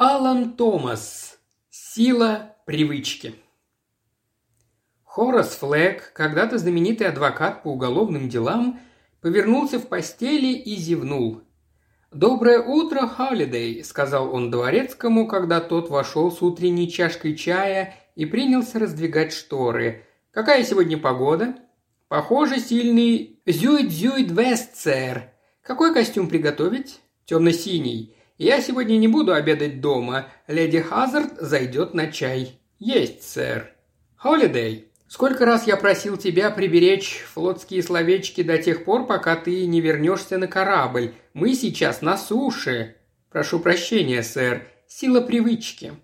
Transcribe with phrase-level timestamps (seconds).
[0.00, 1.40] Алан Томас.
[1.70, 3.34] Сила привычки.
[5.02, 8.78] Хорас Флэг, когда-то знаменитый адвокат по уголовным делам,
[9.20, 11.42] повернулся в постели и зевнул.
[12.12, 18.78] «Доброе утро, Холидей»,— сказал он дворецкому, когда тот вошел с утренней чашкой чая и принялся
[18.78, 20.04] раздвигать шторы.
[20.30, 21.56] «Какая сегодня погода?»
[22.06, 25.32] «Похоже, сильный зюит-зюит-вест, сэр.
[25.60, 28.14] Какой костюм приготовить?» «Темно-синий.
[28.38, 30.28] Я сегодня не буду обедать дома.
[30.46, 32.60] Леди Хазард зайдет на чай».
[32.78, 33.74] «Есть, сэр».
[34.16, 39.80] «Холидей, Сколько раз я просил тебя приберечь флотские словечки до тех пор, пока ты не
[39.80, 41.14] вернешься на корабль.
[41.32, 42.94] Мы сейчас на суше.
[43.30, 44.68] Прошу прощения, сэр.
[44.86, 45.94] Сила привычки.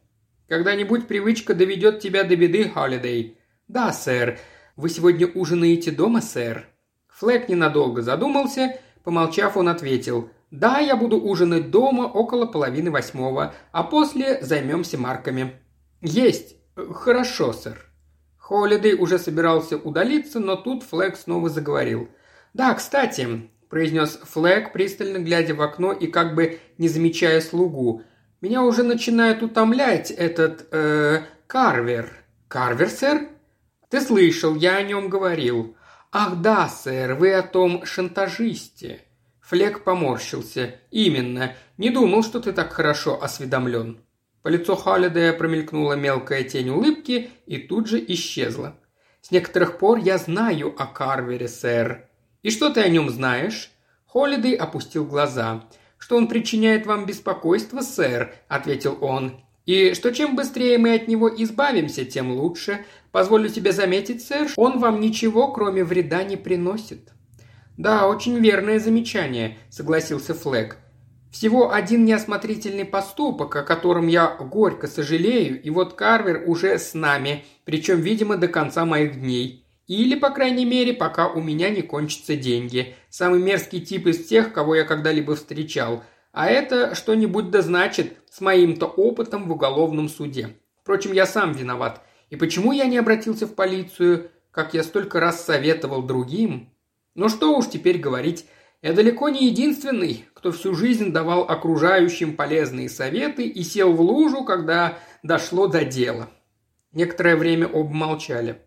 [0.48, 3.36] Когда-нибудь привычка доведет тебя до беды, Холидей.
[3.68, 4.38] Да, сэр.
[4.74, 6.66] Вы сегодня ужинаете дома, сэр?
[7.08, 8.78] Флэк ненадолго задумался.
[9.04, 10.30] Помолчав, он ответил.
[10.54, 15.54] «Да, я буду ужинать дома около половины восьмого, а после займемся марками».
[16.00, 16.54] «Есть.
[16.76, 17.90] Хорошо, сэр».
[18.38, 22.08] Холидей уже собирался удалиться, но тут Флэг снова заговорил.
[22.52, 28.02] «Да, кстати»,– произнес Флэг, пристально глядя в окно и как бы не замечая слугу.
[28.40, 32.12] «Меня уже начинает утомлять этот, э, Карвер».
[32.46, 33.28] «Карвер, сэр?»
[33.88, 35.76] «Ты слышал, я о нем говорил».
[36.12, 39.00] «Ах да, сэр, вы о том шантажисте».
[39.44, 40.76] Флэг поморщился.
[40.90, 41.54] «Именно.
[41.76, 43.98] Не думал, что ты так хорошо осведомлен».
[44.42, 48.76] По лицу Холлидея промелькнула мелкая тень улыбки и тут же исчезла.
[49.20, 52.08] «С некоторых пор я знаю о Карвере, сэр».
[52.42, 53.70] «И что ты о нем знаешь?»
[54.06, 55.64] Холлидей опустил глаза.
[55.98, 59.40] «Что он причиняет вам беспокойство, сэр»,— ответил он.
[59.66, 62.84] «И что чем быстрее мы от него избавимся, тем лучше.
[63.12, 67.13] Позволю тебе заметить, сэр, он вам ничего, кроме вреда, не приносит».
[67.76, 70.78] «Да, очень верное замечание»,— согласился Флэг.
[71.34, 77.44] Всего один неосмотрительный поступок, о котором я горько сожалею, и вот Карвер уже с нами,
[77.64, 79.66] причем, видимо, до конца моих дней.
[79.88, 82.94] Или, по крайней мере, пока у меня не кончатся деньги.
[83.10, 86.04] Самый мерзкий тип из тех, кого я когда-либо встречал.
[86.30, 90.56] А это что-нибудь да значит с моим-то опытом в уголовном суде.
[90.82, 92.00] Впрочем, я сам виноват.
[92.30, 96.70] И почему я не обратился в полицию, как я столько раз советовал другим?
[97.14, 98.46] Ну что уж теперь говорить
[98.84, 104.44] я далеко не единственный, кто всю жизнь давал окружающим полезные советы и сел в лужу,
[104.44, 106.28] когда дошло до дела.
[106.92, 108.60] Некоторое время оба молчали.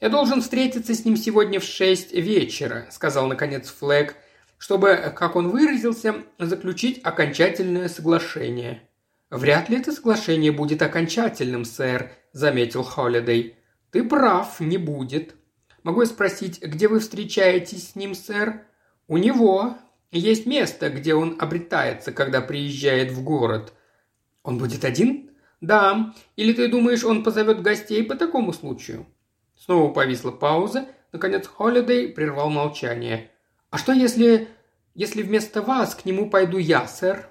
[0.00, 4.16] «Я должен встретиться с ним сегодня в шесть вечера»,— сказал наконец Флэг,
[4.58, 8.82] чтобы, как он выразился, заключить окончательное соглашение.
[9.30, 13.54] «Вряд ли это соглашение будет окончательным, сэр»,— заметил Холидей.
[13.92, 15.36] «Ты прав, не будет.
[15.82, 18.64] Могу я спросить, где вы встречаетесь с ним, сэр?»
[19.08, 19.78] У него
[20.10, 23.72] есть место, где он обретается, когда приезжает в город.
[24.42, 25.30] Он будет один?
[25.62, 26.14] Да.
[26.36, 29.06] Или ты думаешь, он позовет гостей по такому случаю?
[29.56, 30.86] Снова повисла пауза.
[31.10, 33.30] Наконец Холидей прервал молчание.
[33.70, 34.48] А что если...
[34.94, 37.30] если вместо вас к нему пойду я, сэр?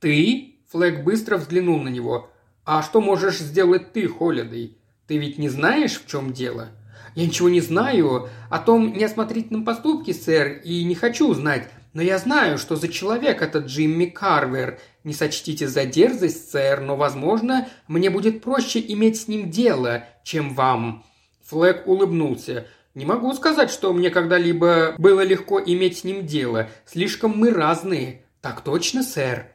[0.00, 0.56] Ты?
[0.70, 2.30] Флэг быстро взглянул на него.
[2.64, 4.76] А что можешь сделать ты, Холидей?
[5.06, 6.70] Ты ведь не знаешь, в чем дело?
[7.14, 11.68] Я ничего не знаю о том неосмотрительном поступке, сэр, и не хочу знать.
[11.92, 14.78] Но я знаю, что за человек этот Джимми Карвер.
[15.02, 20.54] Не сочтите за дерзость, сэр, но, возможно, мне будет проще иметь с ним дело, чем
[20.54, 21.04] вам».
[21.46, 22.66] Флэг улыбнулся.
[22.94, 26.68] «Не могу сказать, что мне когда-либо было легко иметь с ним дело.
[26.86, 28.24] Слишком мы разные».
[28.40, 29.46] «Так точно, сэр».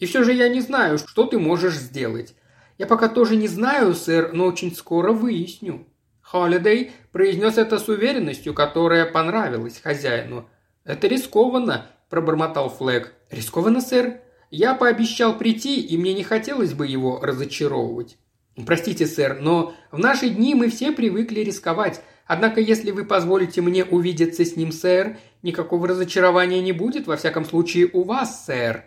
[0.00, 2.34] «И все же я не знаю, что ты можешь сделать».
[2.76, 5.86] «Я пока тоже не знаю, сэр, но очень скоро выясню».
[6.34, 10.48] Холидей произнес это с уверенностью, которая понравилась хозяину.
[10.84, 13.14] «Это рискованно»,– пробормотал Флэг.
[13.30, 14.20] «Рискованно, сэр?
[14.50, 18.18] Я пообещал прийти, и мне не хотелось бы его разочаровывать».
[18.66, 22.00] «Простите, сэр, но в наши дни мы все привыкли рисковать.
[22.26, 27.44] Однако, если вы позволите мне увидеться с ним, сэр, никакого разочарования не будет, во всяком
[27.44, 28.86] случае, у вас, сэр».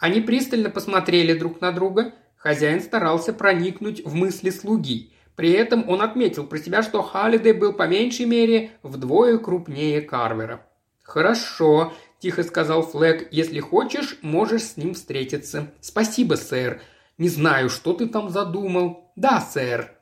[0.00, 2.12] Они пристально посмотрели друг на друга.
[2.36, 7.74] Хозяин старался проникнуть в мысли слуги– при этом он отметил про себя, что Халлидей был
[7.74, 10.66] по меньшей мере вдвое крупнее Карвера.
[11.02, 15.70] «Хорошо»,– тихо сказал Флэг,– «если хочешь, можешь с ним встретиться».
[15.80, 16.80] «Спасибо, сэр.
[17.18, 19.12] Не знаю, что ты там задумал».
[19.14, 19.92] «Да, сэр».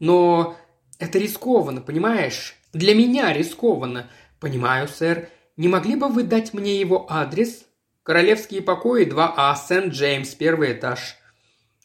[0.00, 0.56] «Но
[0.98, 2.56] это рискованно, понимаешь?
[2.72, 4.10] Для меня рискованно».
[4.40, 5.30] «Понимаю, сэр.
[5.56, 7.64] Не могли бы вы дать мне его адрес?»
[8.02, 11.16] «Королевские покои 2А, Сент-Джеймс, первый этаж».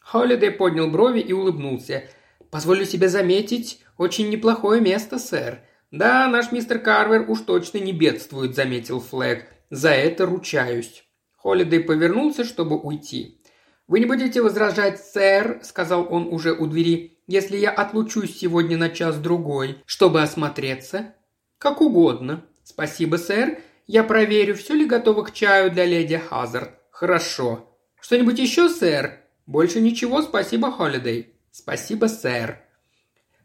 [0.02, 2.04] Холлидей поднял брови и улыбнулся–
[2.52, 5.62] «Позволю себе заметить, очень неплохое место, сэр».
[5.90, 9.48] «Да, наш мистер Карвер уж точно не бедствует»,— заметил Флэг.
[9.70, 11.04] «За это ручаюсь».
[11.36, 13.42] Холидей повернулся, чтобы уйти.
[13.88, 18.90] «Вы не будете возражать, сэр»,– сказал он уже у двери,– «если я отлучусь сегодня на
[18.90, 21.16] час-другой, чтобы осмотреться?»
[21.58, 22.46] «Как угодно.
[22.64, 23.60] Спасибо, сэр.
[23.88, 26.72] Я проверю, все ли готово к чаю для леди Хазард.
[26.92, 27.78] Хорошо.
[28.00, 31.36] Что-нибудь еще, сэр?» «Больше ничего, спасибо, Холидей».
[31.52, 32.60] «Спасибо, сэр».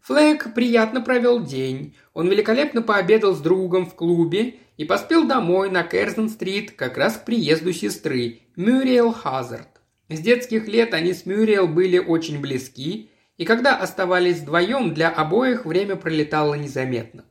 [0.03, 1.97] Флэк приятно провел день.
[2.15, 7.25] Он великолепно пообедал с другом в клубе и поспел домой на Керзен-стрит как раз к
[7.25, 9.81] приезду сестры, Мюриэл Хазард.
[10.09, 15.67] С детских лет они с Мюриэл были очень близки, и когда оставались вдвоем, для обоих
[15.67, 17.25] время пролетало незаметно.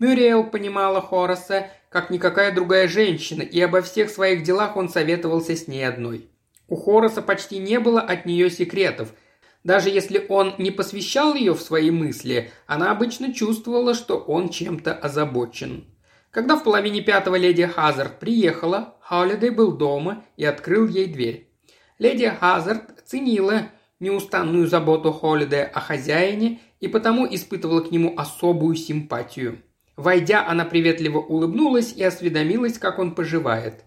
[0.00, 5.68] Мюриэл понимала Хораса, как никакая другая женщина, и обо всех своих делах он советовался с
[5.68, 6.28] ней одной.
[6.66, 9.12] У Хораса почти не было от нее секретов–
[9.64, 14.92] даже если он не посвящал ее в свои мысли, она обычно чувствовала, что он чем-то
[14.94, 15.84] озабочен.
[16.30, 21.50] Когда в половине пятого леди Хазард приехала, Холидей был дома и открыл ей дверь.
[21.98, 29.62] Леди Хазард ценила неустанную заботу Холидея о хозяине и потому испытывала к нему особую симпатию.
[29.96, 33.84] Войдя, она приветливо улыбнулась и осведомилась, как он поживает.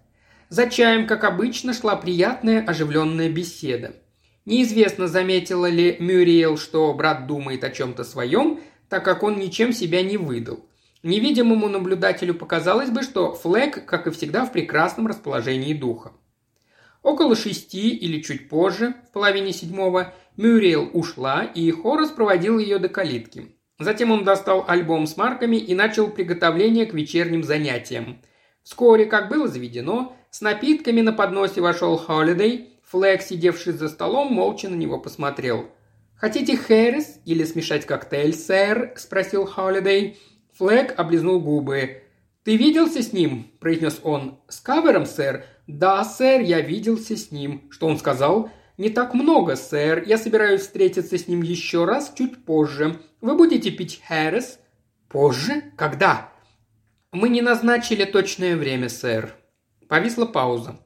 [0.50, 3.96] За чаем, как обычно, шла приятная оживленная беседа.
[4.46, 8.60] Неизвестно, заметила ли Мюриел, что брат думает о чем-то своем,
[8.90, 10.66] так как он ничем себя не выдал.
[11.04, 16.12] Невидимому наблюдателю показалось бы, что Флэк, как и всегда, в прекрасном расположении духа.
[17.02, 22.90] Около шести или чуть позже, в половине седьмого, Мюриел ушла, и Хорас проводил ее до
[22.90, 23.56] калитки.
[23.80, 28.22] Затем он достал альбом с марками и начал приготовление к вечерним занятиям.
[28.64, 34.68] Вскоре, как было заведено, с напитками на подносе вошел Холидей, Флэг, сидевший за столом, молча
[34.68, 35.70] на него посмотрел.
[36.16, 40.20] «Хотите Хэрис или смешать коктейль, сэр?»– спросил Холидей.
[40.58, 42.04] Флэг облизнул губы.
[42.44, 44.42] «Ты виделся с ним?»– произнес он.
[44.50, 47.70] «С Кавером, сэр?» «Да, сэр, я виделся с ним».
[47.70, 50.04] «Что он сказал?» «Не так много, сэр.
[50.06, 53.00] Я собираюсь встретиться с ним еще раз чуть позже.
[53.22, 54.60] Вы будете пить Хэрис?»
[55.08, 55.64] «Позже?
[55.78, 56.30] Когда?»
[57.14, 59.34] «Мы не назначили точное время, сэр».
[59.88, 60.78] Повисла пауза.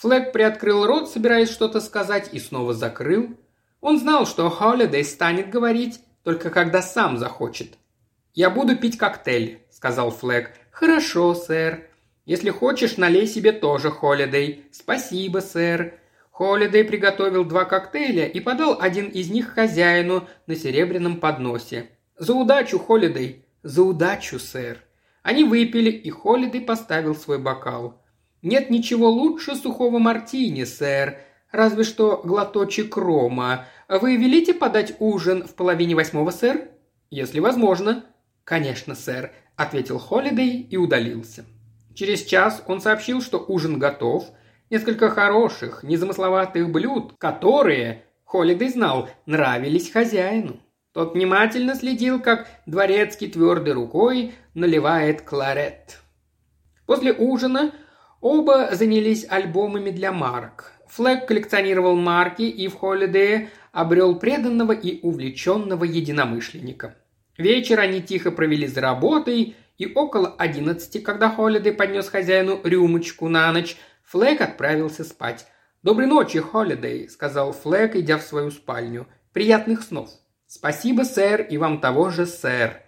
[0.00, 3.36] Флэг приоткрыл рот, собираясь что-то сказать, и снова закрыл.
[3.80, 7.78] Он знал, что Холидей станет говорить, только когда сам захочет.
[8.32, 10.52] «Я буду пить коктейль»,— сказал Флэг.
[10.70, 11.88] «Хорошо, сэр.
[12.26, 14.66] Если хочешь, налей себе тоже, Холидей.
[14.70, 15.98] Спасибо, сэр».
[16.30, 21.90] Холидей приготовил два коктейля и подал один из них хозяину на серебряном подносе.
[22.16, 24.78] «За удачу, Холидей!» «За удачу, сэр!»
[25.24, 28.00] Они выпили, и Холидей поставил свой бокал.
[28.42, 31.18] Нет ничего лучше сухого мартини, сэр.
[31.50, 33.66] Разве что глоточек рома.
[33.88, 36.68] Вы велите подать ужин в половине восьмого, сэр?
[37.10, 38.04] Если возможно.
[38.44, 41.44] Конечно, сэр, ответил Холидей и удалился.
[41.94, 44.26] Через час он сообщил, что ужин готов.
[44.70, 50.60] Несколько хороших, незамысловатых блюд, которые, Холидей знал, нравились хозяину.
[50.92, 55.98] Тот внимательно следил, как дворецкий твердой рукой наливает кларет.
[56.86, 57.72] После ужина
[58.20, 60.72] Оба занялись альбомами для марок.
[60.88, 66.96] Флэг коллекционировал марки и в Холидее обрел преданного и увлеченного единомышленника.
[67.36, 73.52] Вечер они тихо провели за работой, и около одиннадцати, когда Холидей поднес хозяину рюмочку на
[73.52, 75.46] ночь, Флэг отправился спать.
[75.84, 79.06] «Доброй ночи, Холидей»,— сказал Флэг, идя в свою спальню.
[79.32, 80.10] «Приятных снов».
[80.48, 82.82] «Спасибо, сэр, и вам того же, сэр».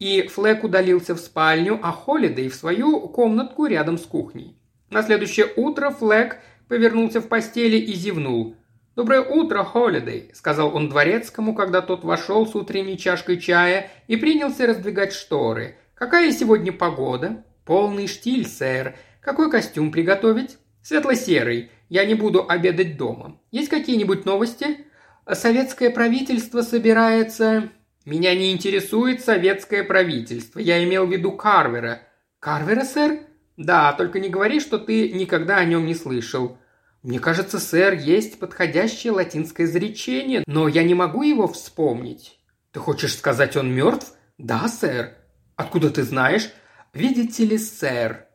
[0.00, 4.58] И Флэг удалился в спальню, а Холидей в свою комнатку рядом с кухней.
[4.94, 8.54] На следующее утро Флэг повернулся в постели и зевнул.
[8.94, 14.68] «Доброе утро, Холидей»,— сказал он дворецкому, когда тот вошел с утренней чашкой чая и принялся
[14.68, 15.74] раздвигать шторы.
[15.96, 18.94] «Какая сегодня погода?» «Полный штиль, сэр.
[19.20, 21.72] Какой костюм приготовить?» «Светло-серый.
[21.88, 23.40] Я не буду обедать дома.
[23.50, 24.86] Есть какие-нибудь новости?»
[25.28, 27.68] «Советское правительство собирается...»
[28.04, 30.60] «Меня не интересует советское правительство.
[30.60, 32.02] Я имел в виду Карвера».
[32.38, 33.18] «Карвера, сэр?»
[33.56, 36.58] «Да, только не говори, что ты никогда о нем не слышал».
[37.02, 42.40] «Мне кажется, сэр, есть подходящее латинское изречение, но я не могу его вспомнить».
[42.72, 45.14] «Ты хочешь сказать, он мертв?» «Да, сэр».
[45.54, 46.50] «Откуда ты знаешь?»
[46.94, 48.26] «Видите ли, сэр».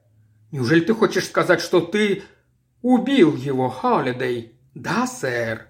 [0.51, 2.23] «Неужели ты хочешь сказать, что ты
[2.81, 5.67] убил его, Холидей?» «Да, сэр».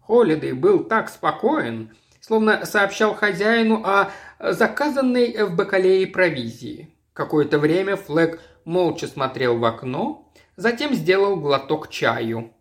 [0.00, 6.94] Холидей был так спокоен, словно сообщал хозяину о заказанной в Бакалее провизии.
[7.12, 12.52] Какое-то время Флэг молча смотрел в окно, затем сделал глоток чаю.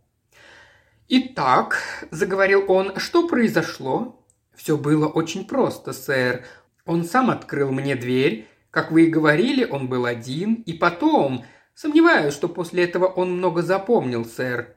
[1.07, 1.81] «Итак»,—
[2.11, 4.23] заговорил он,— «что произошло?»
[4.55, 6.45] «Все было очень просто, сэр.
[6.85, 8.47] Он сам открыл мне дверь.
[8.69, 10.55] Как вы и говорили, он был один.
[10.65, 11.45] И потом...
[11.73, 14.75] Сомневаюсь, что после этого он много запомнил, сэр».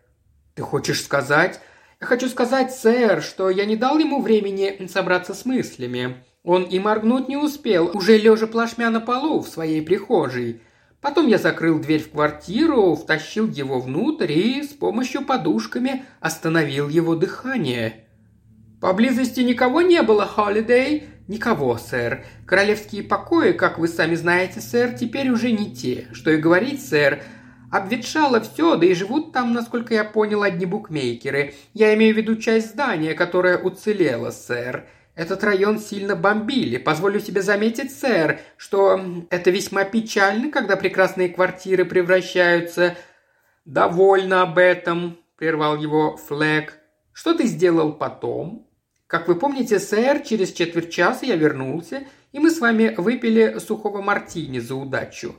[0.55, 1.61] «Ты хочешь сказать,
[2.05, 6.23] Хочу сказать, сэр, что я не дал ему времени собраться с мыслями.
[6.43, 10.61] Он и моргнуть не успел, уже лежа плашмя на полу в своей прихожей.
[11.05, 17.15] Потом я закрыл дверь в квартиру, втащил его внутрь и с помощью подушками остановил его
[17.15, 18.07] дыхание.
[18.81, 22.25] «Поблизости никого не было, Холидей?» «Никого, сэр.
[22.47, 26.09] Королевские покои, как вы сами знаете, сэр, теперь уже не те.
[26.13, 27.23] Что и говорить, сэр,
[27.71, 31.55] Обветшало все, да и живут там, насколько я понял, одни букмекеры.
[31.75, 34.87] Я имею в виду часть здания, которая уцелела, сэр.
[35.15, 36.77] Этот район сильно бомбили.
[36.77, 42.97] Позволю себе заметить, сэр, что это весьма печально, когда прекрасные квартиры превращаются...
[43.65, 46.79] «Довольно об этом»,— прервал его Флэг.
[47.15, 48.69] «Что ты сделал потом?»
[49.07, 54.03] «Как вы помните, сэр, через четверть часа я вернулся, и мы с вами выпили сухого
[54.03, 55.35] мартини за удачу.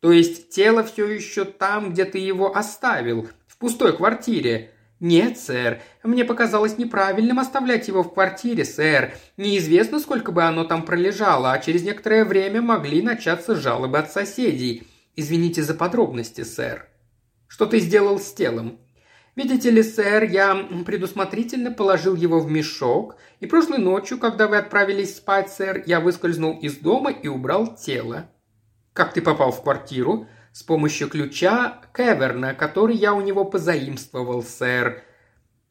[0.00, 4.70] То есть тело все еще там, где ты его оставил, в пустой квартире.
[5.02, 9.12] Нет, сэр, мне показалось неправильным оставлять его в квартире, сэр.
[9.36, 14.86] Неизвестно, сколько бы оно там пролежало, а через некоторое время могли начаться жалобы от соседей.
[15.16, 16.86] Извините за подробности, сэр.
[17.48, 18.78] Что ты сделал с телом?
[19.34, 20.54] Видите ли, сэр, я
[20.86, 26.60] предусмотрительно положил его в мешок, и прошлой ночью, когда вы отправились спать, сэр, я выскользнул
[26.60, 28.30] из дома и убрал тело.
[28.92, 30.28] Как ты попал в квартиру?
[30.52, 35.02] С помощью ключа Кеверна, который я у него позаимствовал, сэр.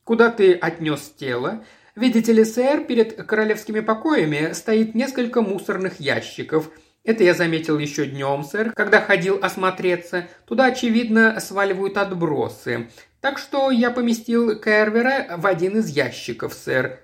[0.03, 1.63] Куда ты отнес тело?
[1.95, 6.71] Видите ли, сэр, перед королевскими покоями стоит несколько мусорных ящиков.
[7.03, 10.27] Это я заметил еще днем, сэр, когда ходил осмотреться.
[10.45, 12.89] Туда, очевидно, сваливают отбросы.
[13.19, 16.99] Так что я поместил Кервера в один из ящиков, сэр.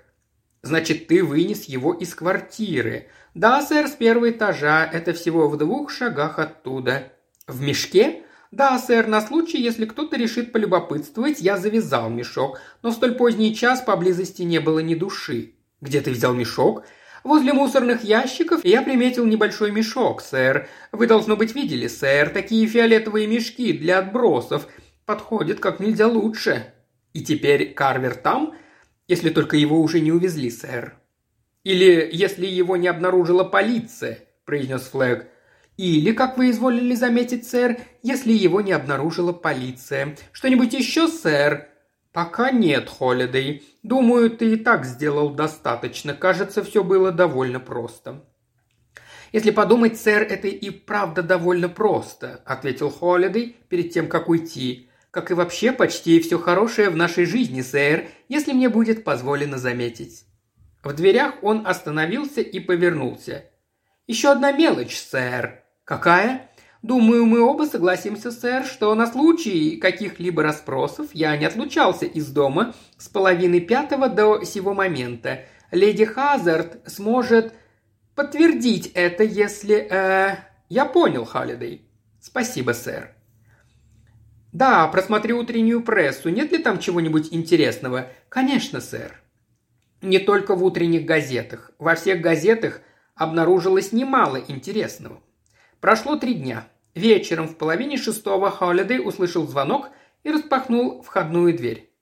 [0.62, 3.08] Значит, ты вынес его из квартиры.
[3.34, 4.84] «Да, сэр, с первого этажа.
[4.92, 7.12] Это всего в двух шагах оттуда».
[7.48, 12.94] «В мешке?» «Да, сэр, на случай, если кто-то решит полюбопытствовать, я завязал мешок, но в
[12.94, 15.54] столь поздний час поблизости не было ни души».
[15.80, 16.84] «Где ты взял мешок?»
[17.24, 20.68] «Возле мусорных ящиков я приметил небольшой мешок, сэр.
[20.92, 24.66] Вы, должно быть, видели, сэр, такие фиолетовые мешки для отбросов.
[25.04, 26.72] Подходят как нельзя лучше».
[27.12, 28.54] «И теперь Карвер там?»
[29.08, 30.98] «Если только его уже не увезли, сэр».
[31.64, 35.28] «Или если его не обнаружила полиция»,– произнес Флэг.
[35.78, 40.16] «Или, как вы изволили заметить, сэр, если его не обнаружила полиция.
[40.32, 41.68] Что-нибудь еще, сэр?»
[42.12, 43.62] «Пока нет, Холидей.
[43.84, 46.14] Думаю, ты и так сделал достаточно.
[46.14, 48.24] Кажется, все было довольно просто».
[49.30, 54.90] «Если подумать, сэр, это и правда довольно просто»,– ответил Холидей перед тем, как уйти.
[55.12, 60.24] «Как и вообще почти все хорошее в нашей жизни, сэр, если мне будет позволено заметить».
[60.82, 63.44] В дверях он остановился и повернулся.
[64.08, 65.67] «Еще одна мелочь, сэр».
[65.88, 66.50] «Какая?»
[66.82, 72.74] «Думаю, мы оба согласимся, сэр, что на случай каких-либо расспросов я не отлучался из дома
[72.98, 75.46] с половины пятого до сего момента.
[75.70, 77.54] Леди Хазард сможет
[78.14, 79.76] подтвердить это, если...
[79.76, 80.36] Э,
[80.68, 81.88] я понял, Халлидей.
[82.20, 83.14] Спасибо, сэр.
[84.52, 86.28] Да, просмотрю утреннюю прессу.
[86.28, 88.08] Нет ли там чего-нибудь интересного?
[88.28, 89.20] Конечно, сэр.
[90.02, 91.72] Не только в утренних газетах.
[91.78, 92.82] Во всех газетах
[93.16, 95.22] обнаружилось немало интересного.
[95.80, 96.68] Прошло три дня.
[96.94, 99.90] Вечером в половине шестого Холидей услышал звонок
[100.24, 101.92] и распахнул входную дверь.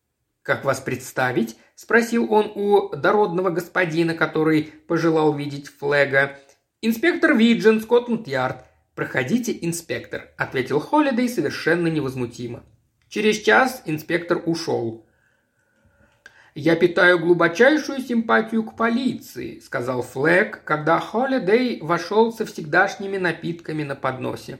[0.42, 6.38] «Как вас представить?»– спросил он у дородного господина, который пожелал видеть флега.
[6.80, 8.64] «Инспектор Виджин, Скотланд-Ярд».
[8.94, 12.64] «Проходите, инспектор»,– ответил Холидей совершенно невозмутимо.
[13.08, 15.05] Через час инспектор ушел.
[16.58, 23.94] «Я питаю глубочайшую симпатию к полиции»,– сказал Флэк, когда Холидей вошел со всегдашними напитками на
[23.94, 24.58] подносе.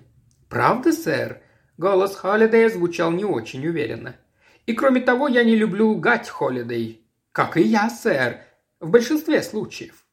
[0.51, 1.41] «Правда, сэр?»–
[1.79, 4.15] голос Холидея звучал не очень уверенно.
[4.67, 7.09] «И кроме того, я не люблю лгать, Холидей».
[7.33, 8.41] «Как и я, сэр.
[8.79, 10.05] В большинстве случаев».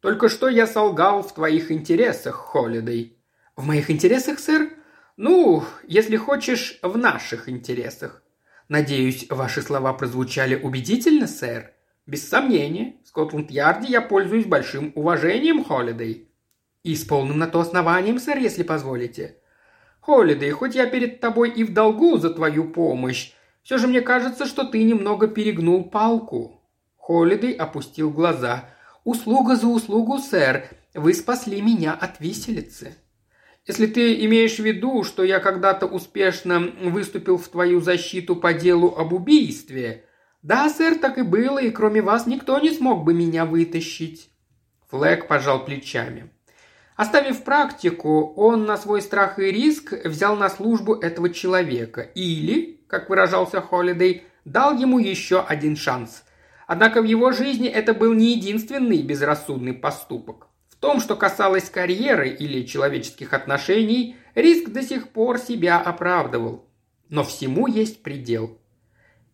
[0.00, 3.22] «Только что я солгал в твоих интересах, Холидей».
[3.54, 4.70] «В моих интересах, сэр?»
[5.18, 8.22] «Ну, если хочешь, в наших интересах.
[8.68, 11.72] Надеюсь, ваши слова прозвучали убедительно, сэр?
[12.06, 12.96] Без сомнения.
[13.02, 16.30] В Скотланд-Ярде я пользуюсь большим уважением, Холидей.
[16.82, 19.38] И с полным на то основанием, сэр, если позволите.
[20.00, 23.32] Холидей, хоть я перед тобой и в долгу за твою помощь,
[23.62, 26.62] все же мне кажется, что ты немного перегнул палку.
[26.96, 28.68] Холидей опустил глаза.
[29.04, 30.68] «Услуга за услугу, сэр.
[30.92, 32.96] Вы спасли меня от виселицы».
[33.68, 38.94] Если ты имеешь в виду, что я когда-то успешно выступил в твою защиту по делу
[38.96, 40.06] об убийстве,
[40.40, 44.30] да, сэр, так и было, и кроме вас никто не смог бы меня вытащить.
[44.88, 46.30] Флэг пожал плечами.
[46.96, 52.00] Оставив практику, он на свой страх и риск взял на службу этого человека.
[52.00, 56.24] Или, как выражался Холидей, дал ему еще один шанс.
[56.66, 60.47] Однако в его жизни это был не единственный безрассудный поступок.
[60.80, 66.64] Том, что касалось карьеры или человеческих отношений, риск до сих пор себя оправдывал.
[67.08, 68.58] Но всему есть предел.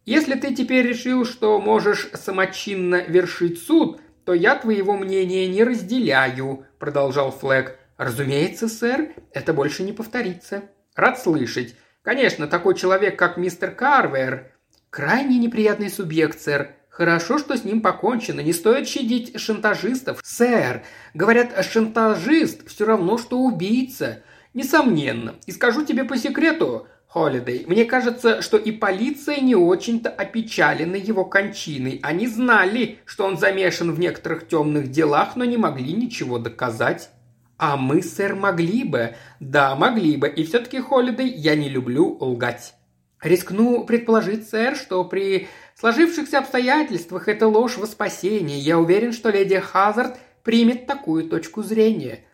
[0.07, 6.67] Если ты теперь решил, что можешь самочинно вершить суд, то я твоего мнения не разделяю»,–
[6.79, 7.79] продолжал Флэг.
[7.97, 10.65] «Разумеется, сэр, это больше не повторится».
[10.95, 11.75] «Рад слышать.
[12.03, 14.53] Конечно, такой человек, как мистер Карвер,
[14.91, 16.75] крайне неприятный субъект, сэр.
[16.95, 18.39] Хорошо, что с ним покончено.
[18.39, 20.21] Не стоит щадить шантажистов.
[20.23, 24.23] Сэр, говорят, шантажист все равно, что убийца.
[24.55, 25.35] Несомненно.
[25.47, 31.25] И скажу тебе по секрету, Холидей, мне кажется, что и полиция не очень-то опечалена его
[31.25, 31.99] кончиной.
[32.05, 37.11] Они знали, что он замешан в некоторых темных делах, но не могли ничего доказать.
[37.59, 39.17] А мы, сэр, могли бы.
[39.41, 40.29] Да, могли бы.
[40.29, 42.75] И все-таки, Холидей, я не люблю лгать.
[43.21, 45.49] Рискну предположить, сэр, что при
[45.79, 48.59] сложившихся обстоятельствах это ложь во спасение.
[48.59, 52.25] Я уверен, что леди Хазард примет такую точку зрения.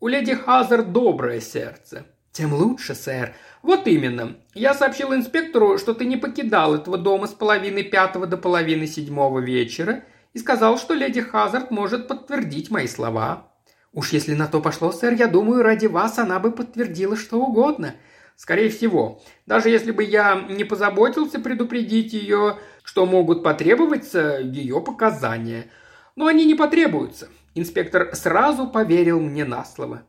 [0.00, 2.06] У леди Хазард доброе сердце.
[2.32, 3.34] Тем лучше, сэр.
[3.62, 4.36] «Вот именно.
[4.54, 9.40] Я сообщил инспектору, что ты не покидал этого дома с половины пятого до половины седьмого
[9.40, 13.48] вечера и сказал, что леди Хазард может подтвердить мои слова».
[13.92, 17.96] «Уж если на то пошло, сэр, я думаю, ради вас она бы подтвердила что угодно»,
[18.40, 19.20] Скорее всего.
[19.44, 25.70] Даже если бы я не позаботился предупредить ее, что могут потребоваться ее показания.
[26.16, 27.28] Но они не потребуются.
[27.54, 30.04] Инспектор сразу поверил мне на слово.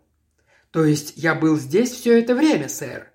[0.72, 3.12] То есть я был здесь все это время, сэр?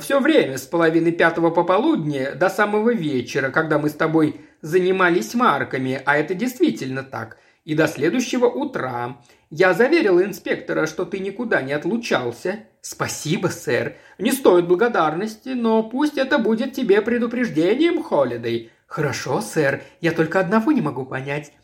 [0.00, 6.00] Все время, с половины пятого пополудни до самого вечера, когда мы с тобой занимались марками,
[6.06, 9.20] а это действительно так, и до следующего утра.
[9.50, 12.60] Я заверил инспектора, что ты никуда не отлучался.
[12.84, 13.96] Спасибо, сэр.
[14.18, 18.72] Не стоит благодарности, но пусть это будет тебе предупреждением, Холидей.
[18.86, 19.82] Хорошо, сэр.
[20.02, 21.54] Я только одного не могу понять.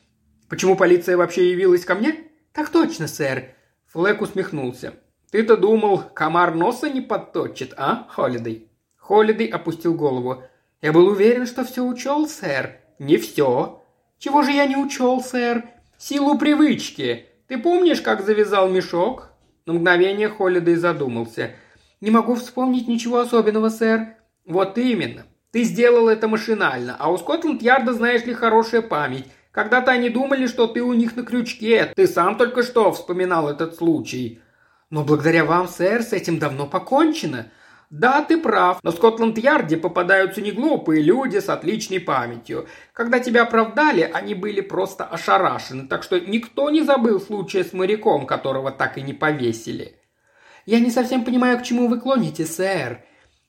[0.49, 2.17] Почему полиция вообще явилась ко мне?
[2.55, 3.55] Так точно, сэр.
[3.93, 4.95] Флэк усмехнулся.
[5.31, 10.43] «Ты-то думал, комар носа не подточит, а, Холидей?» Холидей опустил голову.
[10.81, 12.79] «Я был уверен, что все учел, сэр».
[12.99, 13.85] «Не все».
[14.19, 15.65] «Чего же я не учел, сэр?»
[15.99, 17.27] «Силу привычки.
[17.47, 19.30] Ты помнишь, как завязал мешок?»
[19.67, 21.53] На мгновение Холидей задумался.
[22.01, 24.17] «Не могу вспомнить ничего особенного, сэр».
[24.47, 25.25] «Вот именно.
[25.53, 29.27] Ты сделал это машинально, а у Скотланд-Ярда, знаешь ли, хорошая память.
[29.51, 31.93] Когда-то они думали, что ты у них на крючке.
[31.97, 34.41] Ты сам только что вспоминал этот случай.
[34.91, 37.47] «Но благодаря вам, сэр, с этим давно покончено»,
[37.91, 42.69] да, ты прав, но в Скотланд-Ярде попадаются не глупые люди с отличной памятью.
[42.93, 48.27] Когда тебя оправдали, они были просто ошарашены, так что никто не забыл случая с моряком,
[48.27, 49.97] которого так и не повесили.
[50.67, 53.03] Я не совсем понимаю, к чему вы клоните, сэр.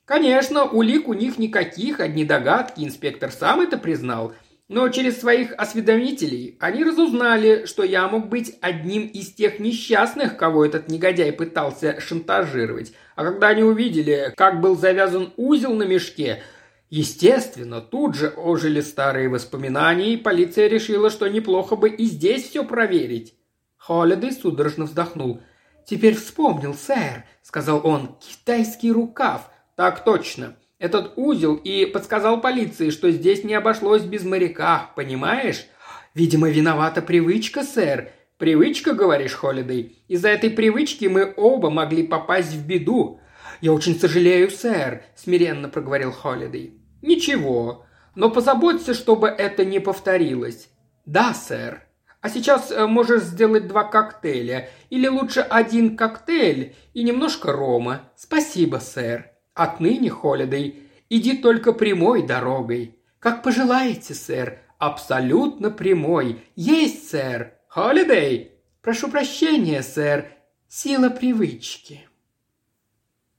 [0.04, 4.34] Конечно, улик у них никаких, одни догадки, инспектор сам это признал.
[4.68, 10.64] Но через своих осведомителей они разузнали, что я мог быть одним из тех несчастных, кого
[10.64, 12.94] этот негодяй пытался шантажировать.
[13.14, 16.42] А когда они увидели, как был завязан узел на мешке,
[16.90, 22.64] естественно, тут же ожили старые воспоминания, и полиция решила, что неплохо бы и здесь все
[22.64, 23.34] проверить.
[23.76, 25.40] Холидей судорожно вздохнул.
[25.84, 29.50] «Теперь вспомнил, сэр»,— сказал он,— «китайский рукав».
[29.74, 35.66] «Так точно этот узел и подсказал полиции, что здесь не обошлось без моряка, понимаешь?
[36.12, 38.10] Видимо, виновата привычка, сэр.
[38.42, 40.02] Привычка, говоришь, Холидей?
[40.08, 43.20] Из-за этой привычки мы оба могли попасть в беду.
[43.60, 46.82] Я очень сожалею, сэр, смиренно проговорил Холидей.
[47.02, 50.70] Ничего, но позаботься, чтобы это не повторилось.
[51.06, 51.84] Да, сэр.
[52.20, 58.10] А сейчас э, можешь сделать два коктейля, или лучше один коктейль и немножко рома.
[58.16, 59.30] Спасибо, сэр.
[59.54, 62.98] Отныне, Холидей, иди только прямой дорогой.
[63.20, 64.58] Как пожелаете, сэр.
[64.78, 66.42] Абсолютно прямой.
[66.56, 67.52] Есть, сэр.
[67.74, 68.52] Холидей.
[68.82, 70.26] Прошу прощения, сэр.
[70.68, 72.06] Сила привычки.